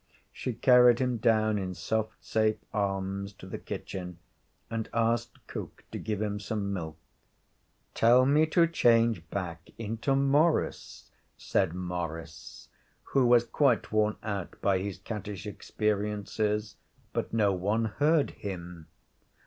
She 0.33 0.53
carried 0.53 0.97
him 0.97 1.17
down, 1.17 1.59
in 1.59 1.75
soft, 1.75 2.25
safe 2.25 2.57
arms, 2.73 3.33
to 3.33 3.45
the 3.45 3.59
kitchen, 3.59 4.17
and 4.67 4.89
asked 4.95 5.45
cook 5.45 5.83
to 5.91 5.99
give 5.99 6.19
him 6.19 6.39
some 6.39 6.73
milk. 6.73 6.97
'Tell 7.93 8.25
me 8.25 8.47
to 8.47 8.65
change 8.65 9.29
back 9.29 9.69
into 9.77 10.15
Maurice,' 10.15 11.11
said 11.37 11.75
Maurice 11.75 12.67
who 13.13 13.27
was 13.27 13.43
quite 13.43 13.91
worn 13.91 14.15
out 14.23 14.59
by 14.59 14.79
his 14.79 14.97
cattish 14.97 15.45
experiences. 15.45 16.77
But 17.13 17.31
no 17.31 17.53
one 17.53 17.85
heard 17.85 18.31
him. 18.31 18.87